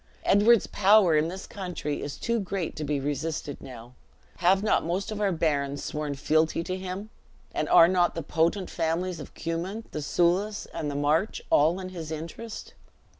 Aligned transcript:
Edward's 0.23 0.65
power 0.65 1.15
in 1.15 1.27
this 1.27 1.45
country 1.45 2.01
is 2.01 2.17
too 2.17 2.39
great 2.39 2.75
to 2.75 2.83
be 2.83 2.99
resisted 2.99 3.61
now. 3.61 3.93
Have 4.37 4.63
not 4.63 4.83
most 4.83 5.11
of 5.11 5.21
our 5.21 5.31
barons 5.31 5.83
sworn 5.83 6.15
fealty 6.15 6.63
to 6.63 6.75
him? 6.75 7.11
and 7.53 7.69
are 7.69 7.87
not 7.87 8.15
the 8.15 8.23
potent 8.23 8.71
families 8.71 9.19
of 9.19 9.31
the 9.31 9.39
Cummin, 9.39 9.83
the 9.91 10.01
Soulis, 10.01 10.65
and 10.73 10.89
the 10.89 10.95
March, 10.95 11.39
all 11.51 11.79
in 11.79 11.89
his 11.89 12.09
interest? 12.11 12.73